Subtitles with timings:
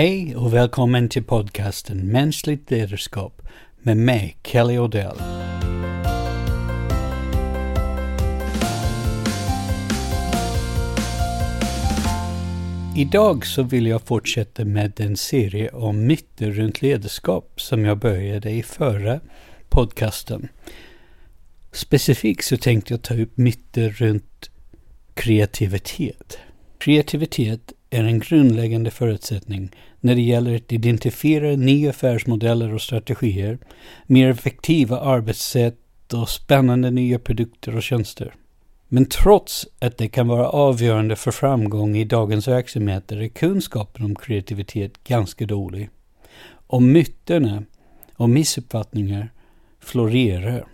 [0.00, 3.42] Hej och välkommen till podcasten Mänskligt ledarskap
[3.82, 5.16] med mig, Kelly Odell.
[12.96, 18.50] Idag så vill jag fortsätta med en serie om myter runt ledarskap som jag började
[18.50, 19.20] i förra
[19.68, 20.48] podcasten.
[21.72, 24.50] Specifikt så tänkte jag ta upp myter runt
[25.14, 26.38] kreativitet.
[26.78, 29.70] Kreativitet är en grundläggande förutsättning
[30.00, 33.58] när det gäller att identifiera nya affärsmodeller och strategier,
[34.06, 35.76] mer effektiva arbetssätt
[36.12, 38.34] och spännande nya produkter och tjänster.
[38.88, 44.16] Men trots att det kan vara avgörande för framgång i dagens verksamheter är kunskapen om
[44.16, 45.90] kreativitet ganska dålig.
[46.66, 47.62] Och myterna
[48.16, 49.32] och missuppfattningar
[49.80, 50.64] florerar.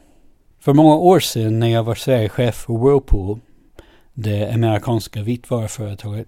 [0.61, 3.41] För många år sedan när jag var Sverigechef för Whirlpool,
[4.15, 6.27] det amerikanska vitvaruföretaget,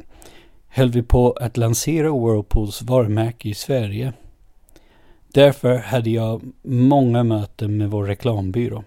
[0.69, 4.13] höll vi på att lansera Whirlpools varumärke i Sverige.
[5.33, 8.85] Därför hade jag många möten med vår reklambyrå.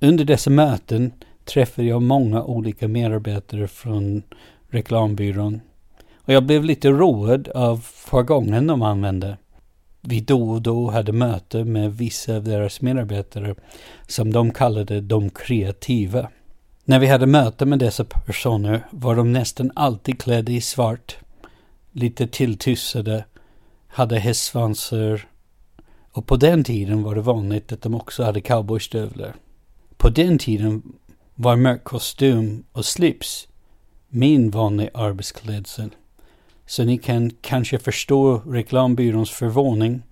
[0.00, 1.12] Under dessa möten
[1.44, 4.22] träffade jag många olika medarbetare från
[4.68, 5.60] reklambyrån.
[6.16, 9.36] Och jag blev lite road av jargongen de använde.
[10.00, 13.54] Vi då och då hade möte med vissa av deras medarbetare
[14.06, 16.28] som de kallade de kreativa.
[16.88, 21.16] När vi hade möte med dessa personer var de nästan alltid klädda i svart,
[21.92, 23.24] lite tilltussade,
[23.88, 25.28] hade hästsvansar
[26.12, 29.34] och på den tiden var det vanligt att de också hade cowboystövlar.
[29.96, 30.82] På den tiden
[31.34, 33.48] var mörk kostym och slips
[34.08, 35.90] min vanliga arbetsklädsel.
[36.66, 40.02] Så ni kan kanske förstå reklambyråns förvåning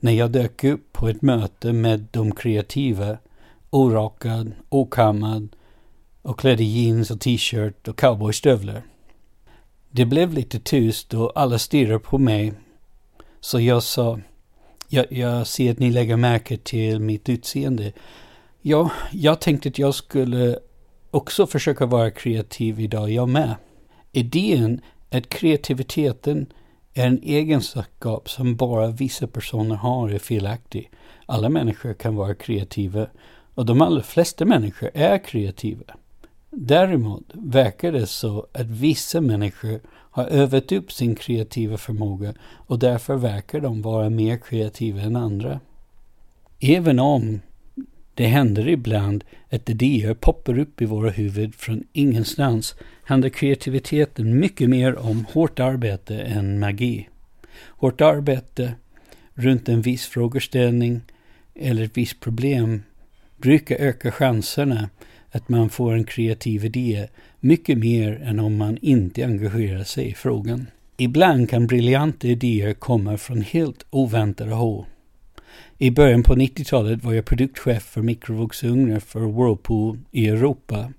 [0.00, 3.18] när jag dök upp på ett möte med de kreativa,
[3.70, 5.48] orakad, okammad
[6.22, 8.82] och klädde jeans och t-shirt och cowboystövlar.
[9.90, 12.52] Det blev lite tyst och alla stirrade på mig.
[13.40, 14.20] Så jag sa,
[14.88, 17.92] jag, jag ser att ni lägger märke till mitt utseende.
[18.62, 20.58] Ja, jag tänkte att jag skulle
[21.10, 23.54] också försöka vara kreativ idag, jag med.
[24.12, 24.80] Idén
[25.10, 26.46] att kreativiteten
[26.94, 30.90] är en egenskap som bara vissa personer har är felaktig.
[31.26, 33.06] Alla människor kan vara kreativa
[33.54, 35.84] och de allra flesta människor är kreativa.
[36.50, 43.16] Däremot verkar det så att vissa människor har övat upp sin kreativa förmåga och därför
[43.16, 45.60] verkar de vara mer kreativa än andra.
[46.60, 47.40] Även om
[48.14, 54.70] det händer ibland att idéer poppar upp i våra huvud från ingenstans handlar kreativiteten mycket
[54.70, 57.08] mer om hårt arbete än magi.
[57.68, 58.74] Hårt arbete
[59.34, 61.00] runt en viss frågeställning
[61.54, 62.82] eller ett visst problem
[63.36, 64.88] brukar öka chanserna
[65.30, 67.08] att man får en kreativ idé
[67.40, 70.66] mycket mer än om man inte engagerar sig i frågan.
[70.96, 74.84] Ibland kan briljanta idéer komma från helt oväntade håll.
[75.78, 80.92] I början på 90-talet var jag produktchef för mikrovågsugnar för Whirlpool i Europa.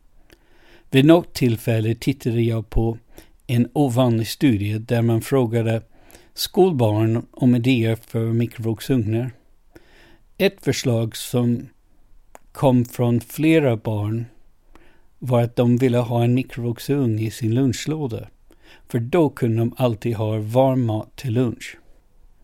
[0.90, 2.98] Vid något tillfälle tittade jag på
[3.48, 5.82] en ovanlig studie där man frågade
[6.34, 9.32] skolbarn om idéer för mikrovågsugnar.
[10.38, 11.68] Ett förslag som
[12.52, 14.26] kom från flera barn
[15.20, 18.28] var att de ville ha en mikrovågsugn i sin lunchlåda.
[18.90, 21.78] För då kunde de alltid ha varm mat till lunch.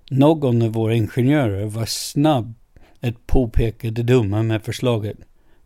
[0.09, 2.53] Någon av våra ingenjörer var snabb
[3.01, 5.17] att påpeka det dumma med förslaget.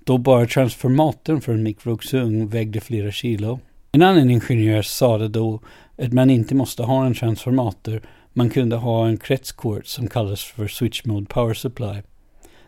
[0.03, 3.59] Då bara transformatorn för en mikrovågsugn vägde flera kilo.
[3.91, 5.59] En annan ingenjör sa det då
[5.97, 8.01] att man inte måste ha en transformator.
[8.33, 12.01] Man kunde ha en kretskort som kallas för switch mode power supply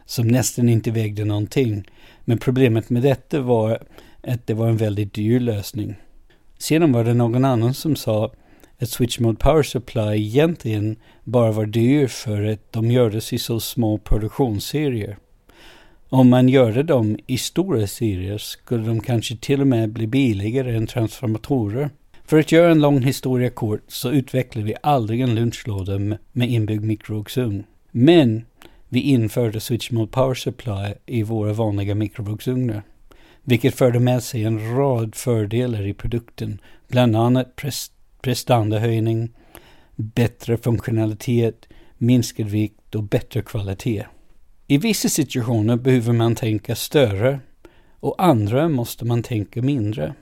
[0.06, 1.88] som nästan inte vägde någonting.
[2.26, 3.84] Men problemet med detta var
[4.22, 5.96] att det var en väldigt dyr lösning.
[6.58, 8.32] Sedan var det någon annan som sa
[8.80, 13.60] att Switch Mode Power Supply egentligen bara var dyr för att de gjordes i så
[13.60, 15.18] små produktionsserier.
[16.10, 20.76] Om man gjorde dem i stora serier skulle de kanske till och med bli billigare
[20.76, 21.90] än transformatorer.
[22.26, 26.00] För att göra en lång historia kort så utvecklade vi aldrig en lunchlåda
[26.32, 27.64] med inbyggd mikrovågsugn.
[27.92, 28.46] Men
[28.94, 32.84] vi införde Switch Mode Power Supply i våra vanliga mikrovågsugnar.
[33.44, 36.62] Vilket förde med sig en rad fördelar i produkten.
[36.88, 37.62] Bland annat
[38.22, 39.30] prestandahöjning,
[39.96, 41.68] bättre funktionalitet,
[41.98, 44.06] minskad vikt och bättre kvalitet.
[44.68, 47.40] I vissa situationer behöver man tänka större
[48.00, 50.14] och andra måste man tänka mindre.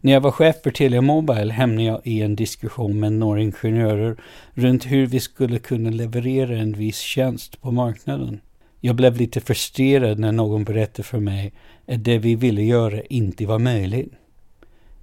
[0.00, 4.16] När jag var chef för Telia Mobile hamnade jag i en diskussion med några ingenjörer
[4.54, 8.40] runt hur vi skulle kunna leverera en viss tjänst på marknaden.
[8.80, 11.52] Jag blev lite frustrerad när någon berättade för mig
[11.86, 14.12] att det vi ville göra inte var möjligt.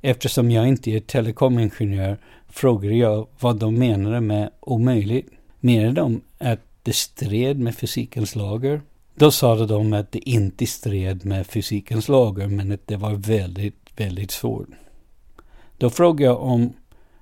[0.02, 2.18] Eftersom jag inte är telekomingenjör
[2.50, 5.30] frågade jag vad de menade med omöjligt.
[5.60, 8.82] Menade de att det stred med fysikens lagar?
[9.16, 13.87] Då sade de att det inte stred med fysikens lagar men att det var väldigt,
[13.98, 14.68] väldigt svårt.
[15.78, 16.74] Då frågade jag om,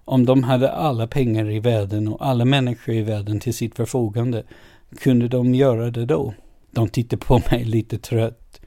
[0.06, 4.44] om de hade alla pengar i världen och alla människor i världen till sitt förfogande.
[5.00, 6.34] Kunde de göra det då?
[6.72, 8.62] De tittade på mig lite trött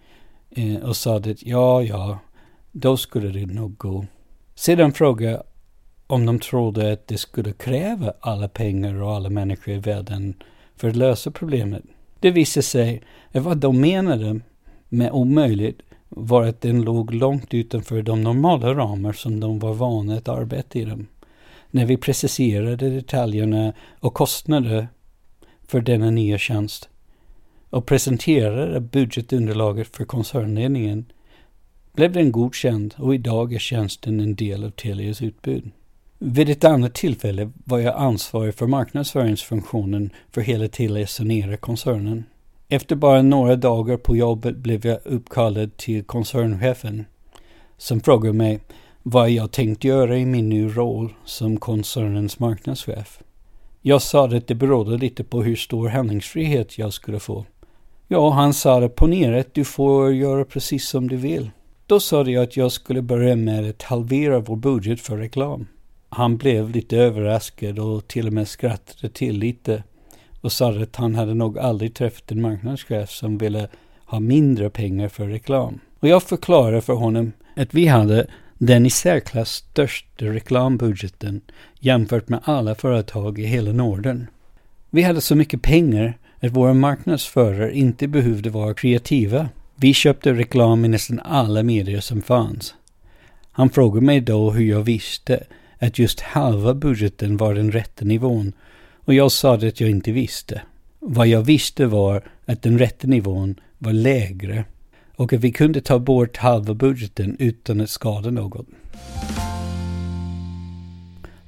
[0.51, 2.19] eh, och sa att ja, ja,
[2.73, 4.07] då skulle det nog gå.
[4.55, 5.43] Sedan frågade jag
[6.07, 10.35] om de trodde att det skulle kräva alla pengar och alla människor i världen
[10.77, 11.83] för att lösa problemet.
[12.21, 13.03] Det visade sig
[13.33, 14.41] att vad de menade
[14.89, 20.17] med omöjligt var att den låg långt utanför de normala ramar som de var vana
[20.17, 21.07] att arbeta i dem.
[21.71, 24.89] När vi preciserade detaljerna och kostnader
[25.67, 26.89] för denna nya tjänst
[27.71, 31.05] och presenterade budgetunderlaget för koncernledningen
[31.93, 35.71] blev den godkänd och idag är tjänsten en del av Telias utbud.
[36.19, 42.25] Vid ett annat tillfälle var jag ansvarig för marknadsföringsfunktionen för hela Telia Sonera-koncernen.
[42.71, 47.05] Efter bara några dagar på jobbet blev jag uppkallad till koncernchefen
[47.77, 48.61] som frågade mig
[49.03, 53.21] vad jag tänkt göra i min nya roll som koncernens marknadschef.
[53.83, 57.45] Jag sa att det berodde lite på hur stor handlingsfrihet jag skulle få.
[58.09, 61.51] Ja, han sa att ponera att du får göra precis som du vill.
[61.87, 65.67] Då sa jag att jag skulle börja med att halvera vår budget för reklam.
[66.09, 69.83] Han blev lite överraskad och till och med skrattade till lite
[70.41, 73.69] och sa att han hade nog aldrig träffat en marknadschef som ville
[74.05, 75.81] ha mindre pengar för reklam.
[76.01, 78.27] Och jag förklarade för honom att vi hade
[78.59, 81.41] den i särklass största reklambudgeten
[81.81, 84.27] jämfört med alla företag i hela Norden.
[84.91, 89.49] Vi hade så mycket pengar att våra marknadsförare inte behövde vara kreativa.
[89.75, 92.75] Vi köpte reklam i nästan alla medier som fanns.
[93.53, 95.45] Han frågade mig då hur jag visste
[95.79, 98.53] att just halva budgeten var den rätta nivån
[99.09, 100.63] och jag sa att jag inte visste.
[100.99, 104.65] Vad jag visste var att den rätta nivån var lägre
[105.17, 108.67] och att vi kunde ta bort halva budgeten utan att skada någon.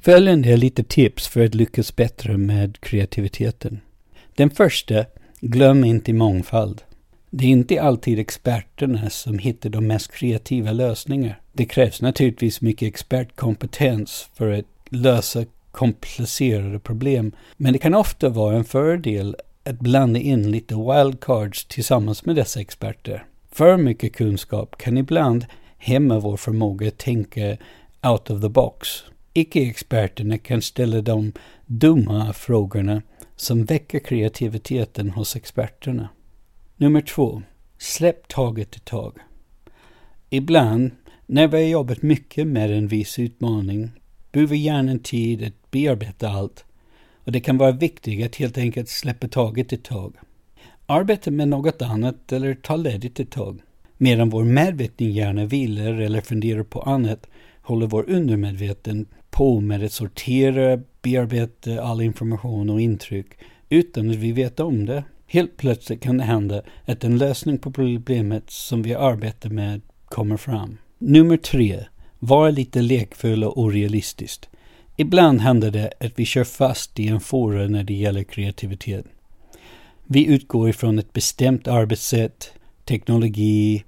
[0.01, 3.81] Följande är lite tips för att lyckas bättre med kreativiteten.
[4.35, 5.05] Den första,
[5.41, 6.83] glöm inte mångfald.
[7.31, 11.35] Det är inte alltid experterna som hittar de mest kreativa lösningarna.
[11.53, 18.57] Det krävs naturligtvis mycket expertkompetens för att lösa komplicerade problem, men det kan ofta vara
[18.57, 23.25] en fördel att blanda in lite wildcards tillsammans med dessa experter.
[23.53, 25.47] För mycket kunskap kan ibland
[25.79, 27.57] hämma vår förmåga att tänka
[28.03, 28.89] out of the box.
[29.33, 31.33] Icke-experterna kan ställa de
[31.67, 33.03] dumma frågorna
[33.37, 36.09] som väcker kreativiteten hos experterna.
[36.77, 37.43] Nummer två.
[37.79, 39.19] Släpp taget ett tag.
[40.31, 40.91] Ibland,
[41.27, 43.91] när vi har jobbat mycket med en viss utmaning,
[44.33, 46.65] behöver hjärnan tid att bearbeta allt
[47.25, 50.15] och det kan vara viktigt att helt enkelt släppa taget ett tag.
[50.87, 53.61] Arbeta med något annat eller ta ledigt ett tag.
[53.97, 57.27] Medan vår medvetna hjärna vilar eller funderar på annat
[57.63, 63.27] håller vår undermedveten på med att sortera, bearbeta all information och intryck
[63.69, 65.05] utan att vi vet om det.
[65.27, 70.37] Helt plötsligt kan det hända att en lösning på problemet som vi arbetar med kommer
[70.37, 70.79] fram.
[70.99, 71.85] Nummer tre.
[72.23, 74.49] Var lite lekfull och orealistisk.
[74.97, 79.07] Ibland händer det att vi kör fast i en fåra när det gäller kreativitet.
[80.07, 82.53] Vi utgår ifrån ett bestämt arbetssätt,
[82.85, 83.85] teknologi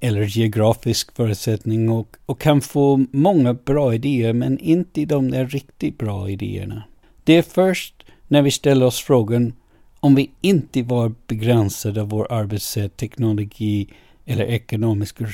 [0.00, 5.98] eller geografisk förutsättning och, och kan få många bra idéer men inte de där riktigt
[5.98, 6.82] bra idéerna.
[7.24, 7.94] Det är först
[8.28, 9.52] när vi ställer oss frågan
[10.00, 13.88] om vi inte var begränsade av vår arbetssätt, teknologi
[14.26, 15.24] eller ekonomiska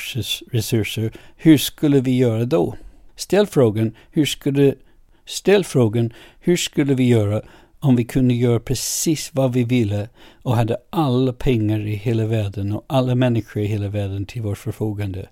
[0.52, 2.74] resurser, hur skulle vi göra då?
[3.16, 4.74] Ställ frågan, hur skulle,
[5.26, 7.42] ställ frågan, hur skulle vi göra
[7.78, 10.08] om vi kunde göra precis vad vi ville
[10.42, 14.58] och hade alla pengar i hela världen och alla människor i hela världen till vårt
[14.58, 15.28] förfogande?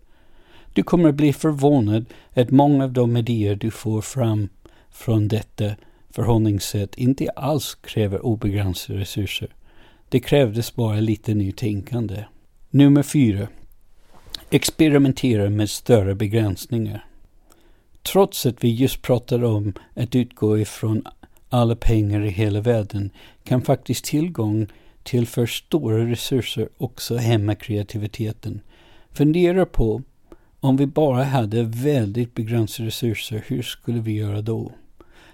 [0.72, 4.48] Du kommer att bli förvånad att många av de idéer du får fram
[4.90, 5.74] från detta
[6.10, 9.48] förhållningssätt inte alls kräver obegränsade resurser.
[10.08, 12.24] Det krävdes bara lite nytänkande.
[12.72, 13.48] Nummer fyra.
[14.50, 17.04] Experimentera med större begränsningar.
[18.02, 21.04] Trots att vi just pratade om att utgå ifrån
[21.48, 23.10] alla pengar i hela världen
[23.44, 24.66] kan faktiskt tillgång
[25.02, 28.60] till för stora resurser också hämma kreativiteten.
[29.12, 30.02] Fundera på
[30.60, 34.72] om vi bara hade väldigt begränsade resurser, hur skulle vi göra då?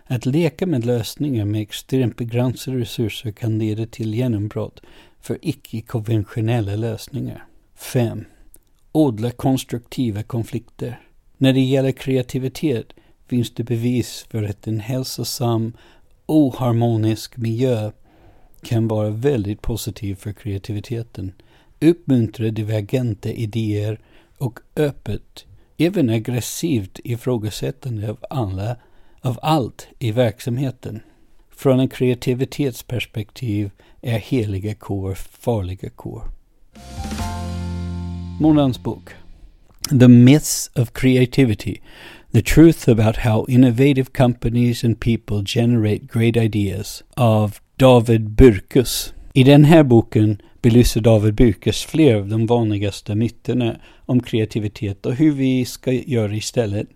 [0.05, 4.81] Att leka med lösningar med extremt begränsade resurser kan leda till genombrott
[5.26, 7.47] för icke-konventionella lösningar.
[7.75, 8.25] 5.
[8.92, 11.00] Odla konstruktiva konflikter.
[11.37, 12.87] När det gäller kreativitet
[13.26, 15.73] finns det bevis för att en hälsosam,
[16.26, 17.90] oharmonisk miljö
[18.62, 21.33] kan vara väldigt positiv för kreativiteten,
[21.80, 24.00] uppmuntra divergenta idéer
[24.38, 25.45] och öppet,
[25.76, 28.76] även aggressivt ifrågasättande av alla,
[29.21, 31.00] av allt i verksamheten.
[31.57, 33.71] Från en kreativitetsperspektiv
[34.03, 36.23] är heliga kor farliga kor.
[38.41, 39.11] Månadens bok
[40.01, 41.81] The Myths of Creativity
[42.33, 49.15] The Truth About How Innovative Companies and People Generate Great Ideas av David Burkus.
[49.33, 55.15] I den här boken belyser David Burkus flera av de vanligaste myterna om kreativitet och
[55.15, 56.89] hur vi ska göra istället.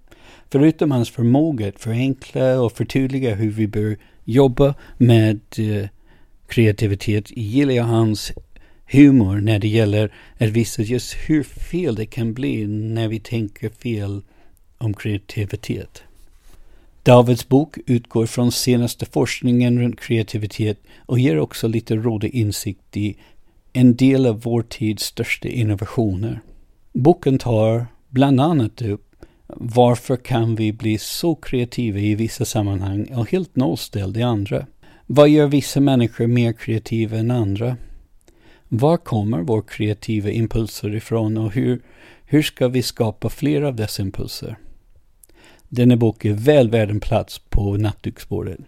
[0.51, 3.97] Förutom hans förmåga att förenkla och förtydliga hur vi bör
[4.31, 5.89] jobba med eh,
[6.47, 8.33] kreativitet gillar jag hans
[8.87, 13.69] humor när det gäller att visa just hur fel det kan bli när vi tänker
[13.69, 14.23] fel
[14.79, 16.03] om kreativitet.
[17.03, 22.97] Davids bok utgår från senaste forskningen runt kreativitet och ger också lite råd och insikt
[22.97, 23.17] i
[23.73, 26.41] en del av vår tids största innovationer.
[26.93, 29.10] Boken tar bland annat upp
[29.57, 34.67] varför kan vi bli så kreativa i vissa sammanhang och helt nollställda i andra?
[35.07, 37.77] Vad gör vissa människor mer kreativa än andra?
[38.69, 41.81] Var kommer våra kreativa impulser ifrån och hur,
[42.25, 44.57] hur ska vi skapa fler av dessa impulser?
[45.69, 48.59] Denna bok är väl värd en plats på nattduksbordet.